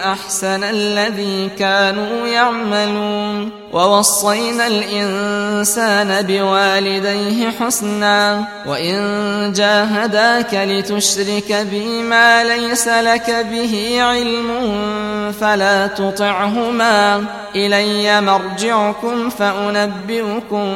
[0.00, 3.50] أحسن الذي كانوا يعملون.
[3.72, 8.44] ووصينا الإنسان بوالديه حسنا.
[8.66, 14.50] وإن جاهداك لتشرك بي ما ليس لك به علم
[15.40, 17.24] فلا تطعهما.
[17.56, 20.74] إلي مرجعكم فأنبئكم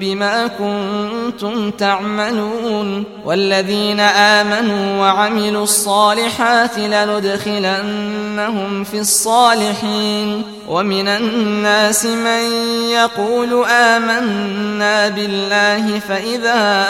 [0.00, 8.04] بما كنتم تعملون والذين آمنوا وعملوا الصالحات لندخلنهم
[8.84, 12.52] في الصالحين ومن الناس من
[12.90, 16.86] يقول آمنا بالله فإذا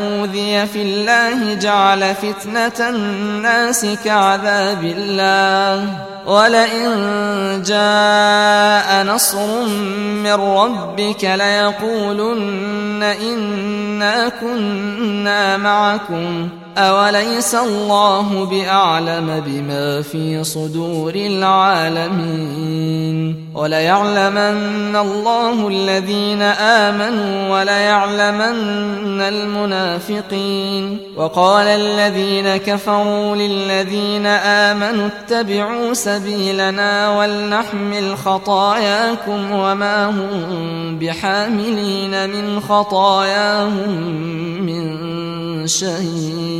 [0.00, 9.66] أوذي في الله جعل فتنة الناس كعذاب الله ولئن جاء نصر
[10.24, 22.60] من ربك ليقولن إنا كنا معكم أوليس الله بأعلم بما في صدور العالمين
[23.54, 39.52] وليعلمن الله الذين آمنوا وليعلمن المنافقين وقال الذين كفروا للذين آمنوا اتبعوا سبيلنا ولنحمل خطاياكم
[39.52, 43.90] وما هم بحاملين من خطاياهم
[44.62, 45.00] من
[45.66, 46.59] شيء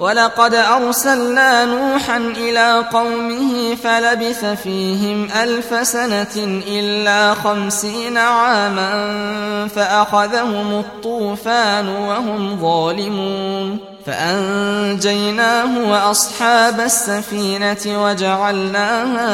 [0.00, 12.60] ولقد أرسلنا نوحا إلى قومه فلبث فيهم ألف سنة إلا خمسين عاما فأخذهم الطوفان وهم
[12.60, 19.30] ظالمون فأنجيناه وأصحاب السفينة وجعلناها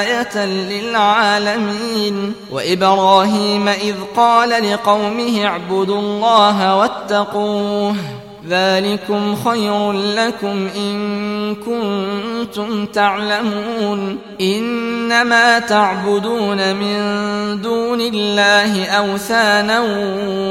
[0.00, 7.96] آية للعالمين وإبراهيم إذ قال لقومه اعبدوا الله واتقوه
[8.48, 14.18] ذلكم خير لكم إن كنتم تعلمون.
[14.40, 16.98] إنما تعبدون من
[17.62, 19.84] دون الله أوثانا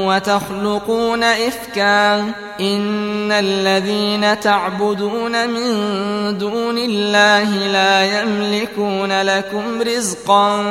[0.06, 2.18] وتخلقون إفكا.
[2.60, 10.64] إن الذين تعبدون من دون الله لا يملكون لكم رزقا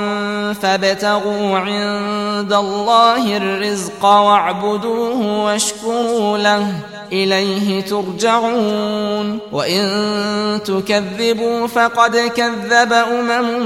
[0.53, 6.67] فابتغوا عند الله الرزق واعبدوه واشكروا له.
[7.11, 9.39] إليه ترجعون.
[9.51, 13.59] وإن تكذبوا فقد كذب أمم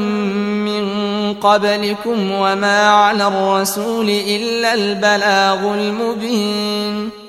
[0.65, 0.85] من
[1.33, 7.20] قبلكم وما على الرسول إلا البلاغ المبين.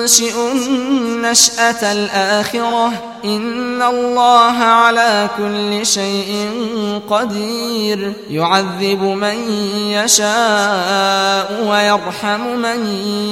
[0.00, 2.92] ينشئ النشأة الآخرة.
[3.24, 6.48] إن الله على كل شيء
[7.10, 8.12] قدير.
[8.30, 9.52] يعذب من
[9.86, 12.86] يشاء ويرحم من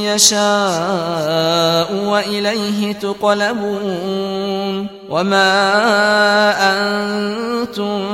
[0.05, 4.87] يشاء وإليه تقلبون.
[5.09, 5.53] وما
[6.73, 8.07] أنتم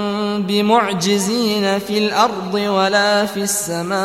[0.42, 4.04] بمعجزين في الأرض ولا في السماء.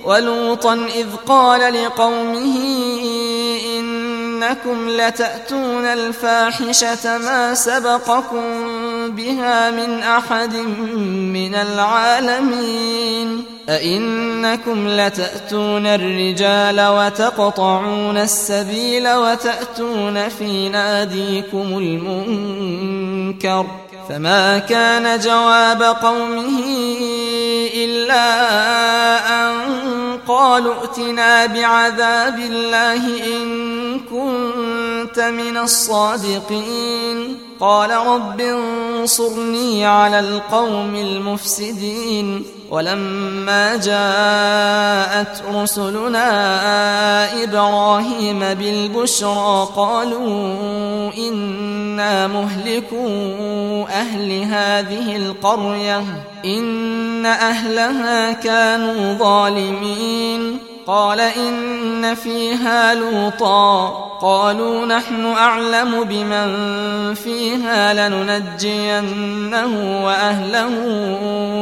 [0.05, 2.57] ولوطا إذ قال لقومه
[3.79, 8.43] إنكم لتأتون الفاحشة ما سبقكم
[9.07, 10.55] بها من أحد
[11.35, 13.45] من العالمين.
[13.69, 23.65] أئنكم لتأتون الرجال وتقطعون السبيل وتأتون في ناديكم المنكر.
[24.09, 26.59] فما كان جواب قومه
[27.75, 28.25] إلا
[29.29, 29.40] أن
[30.27, 37.37] قالوا ائتنا بعذاب الله إن كنت من الصادقين.
[37.59, 42.45] قال رب انصرني على القوم المفسدين.
[42.71, 46.23] ولما جاءت رسلنا
[47.43, 53.07] إبراهيم بالبشرى قالوا إنا مهلكو
[53.89, 56.03] أهل هذه القرية
[56.45, 60.70] إن أهلها كانوا ظالمين.
[60.87, 64.11] قال إن فيها لوطا.
[64.21, 69.65] قالوا نحن أعلم بمن فيها لننجينه
[70.05, 70.73] وأهله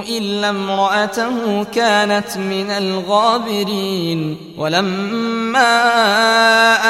[0.10, 4.38] إلا امرأته كانت من الغابرين.
[4.58, 5.80] ولما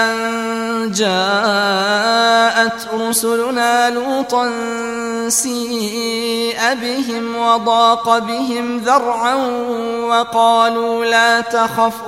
[0.05, 0.39] أن
[0.91, 4.51] جاءت رسلنا لوطا
[5.29, 9.35] سيء بهم وضاق بهم ذرعا
[10.09, 12.07] وقالوا لا تخف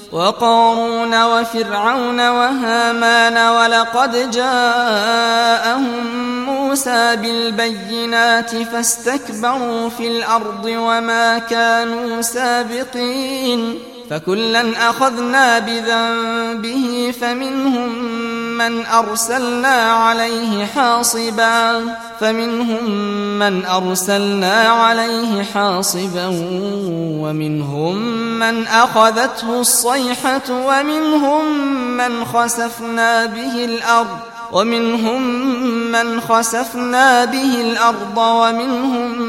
[0.11, 5.85] وقارون وفرعون وهامان ولقد جاءهم
[6.45, 17.89] موسى بالبينات فاستكبروا في الأرض وما كانوا سابقين فكلا أخذنا بذنبه فمنهم
[18.57, 21.81] من أرسلنا عليه حاصبا
[22.19, 22.89] فمنهم
[23.39, 26.27] من أرسلنا عليه حاصبا
[27.21, 31.45] ومنهم من أخذته الصيحة ومنهم
[31.97, 34.17] من خسفنا به الأرض
[34.51, 35.21] ومنهم
[35.91, 39.21] من خسفنا به الأرض ومنهم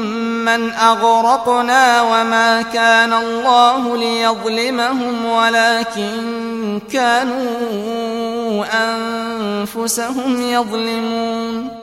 [0.45, 11.82] من أغرقنا وما كان الله ليظلمهم ولكن كانوا أنفسهم يظلمون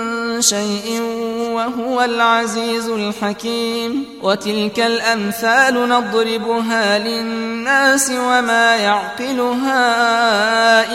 [0.41, 1.01] شيء
[1.51, 9.79] وهو العزيز الحكيم وتلك الأمثال نضربها للناس وما يعقلها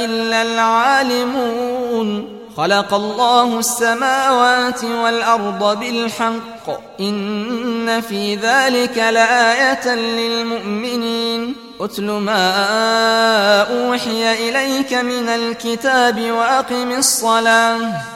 [0.05, 2.37] إلا العالمون.
[2.57, 7.01] خلق الله السماوات والأرض بالحق.
[7.01, 11.57] إن في ذلك لآية للمؤمنين.
[11.81, 12.53] أتل ما
[13.63, 18.16] أوحي إليك من الكتاب وأقم الصلاة.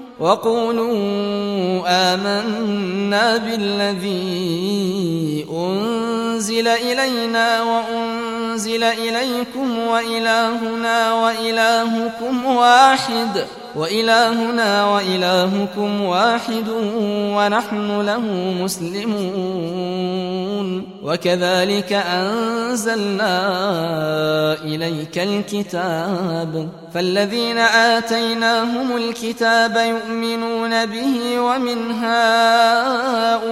[0.21, 0.93] وقولوا
[1.87, 4.11] آمنا بالذي
[5.51, 8.30] أنزل إلينا وأنزل
[8.83, 16.69] إليكم وإلهنا وإلهكم واحد وإلهنا وإلهكم واحد
[17.35, 18.19] ونحن له
[18.63, 20.21] مسلمون.
[21.03, 23.33] وكذلك أنزلنا
[24.63, 26.69] إليك الكتاب.
[26.93, 33.51] فالذين آتيناهم الكتاب يؤمنون به ومن هؤلاء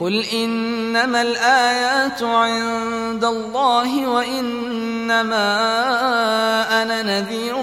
[0.00, 5.46] قل إنما الآيات عند الله وإنما
[6.82, 7.56] أنا نذير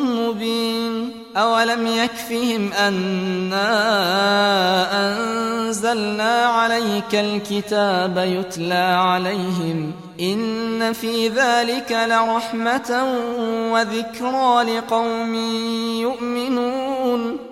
[0.00, 3.68] مبين أولم يكفهم أنا
[4.92, 13.04] أنزلنا عليك الكتاب يتلى عليهم إن في ذلك لرحمة
[13.72, 15.34] وذكرى لقوم
[16.00, 17.51] يؤمنون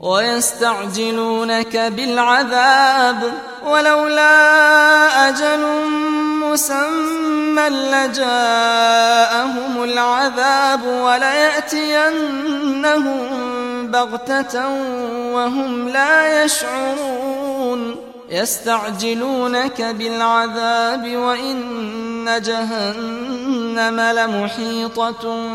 [0.00, 3.32] ويستعجلونك بالعذاب
[3.66, 5.66] ولولا أجل
[6.42, 8.22] مسمى لجاءهم
[9.82, 12.18] العذاب وليأتينهم
[13.90, 14.68] بغتة
[15.32, 17.47] وهم لا يشعرون
[18.30, 25.46] يستعجلونك بالعذاب وإن جهنم لمحيطة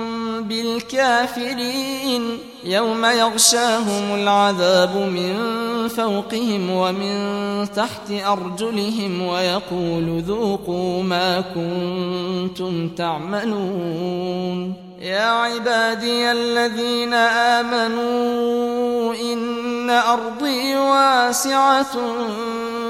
[0.42, 2.38] بالكافرين.
[2.63, 5.38] يوم يغشاهم العذاب من
[5.88, 14.74] فوقهم ومن تحت أرجلهم ويقول ذوقوا ما كنتم تعملون.
[15.01, 17.13] يا عبادي الذين
[17.60, 21.96] آمنوا إن أرضي واسعة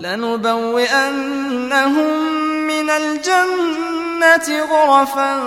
[0.00, 1.86] لنبوئنهم
[2.66, 5.40] من الجنة غرفا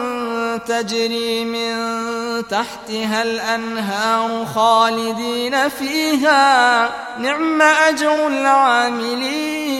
[0.68, 1.78] تجري من
[2.48, 6.90] تحتها الأنهار خالدين فيها.
[7.20, 9.80] نعم أجر العاملين.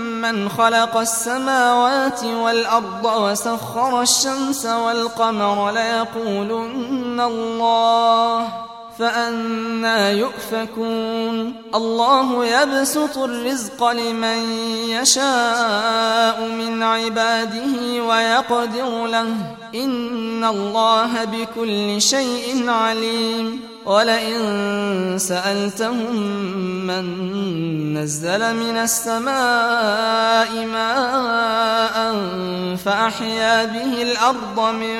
[0.21, 8.47] من خلق السماوات والأرض وسخر الشمس والقمر ليقولن الله
[8.99, 11.55] فأنا يؤفكون.
[11.75, 14.39] الله يبسط الرزق لمن
[14.89, 19.27] يشاء من عباده ويقدر له.
[19.75, 23.70] إن الله بكل شيء عليم.
[23.85, 26.15] ولئن سألتهم
[26.87, 27.03] من
[27.93, 32.15] نزل من السماء ماء
[32.85, 34.97] فأحيا به الأرض من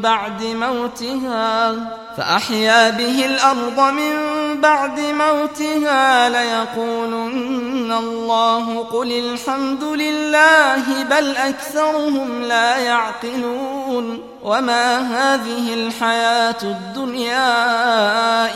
[0.00, 1.74] بعد موتها
[2.16, 14.18] فأحيا به الأرض من بعد موتها ليقولن الله قل الحمد لله بل أكثرهم لا يعقلون
[14.42, 17.54] وما هذه الحياة الدنيا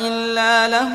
[0.01, 0.93] إلا له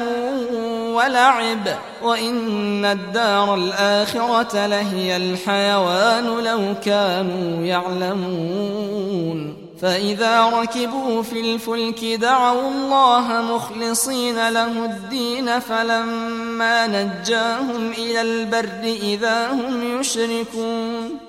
[0.94, 1.68] ولعب
[2.03, 9.08] وإن الدار الآخرة لهي الحيوان لو كانوا يعلمون
[9.81, 20.00] فإذا ركبوا في الفلك دعوا الله مخلصين له الدين فلما نجاهم إلى البر إذا هم
[20.00, 21.28] يشركون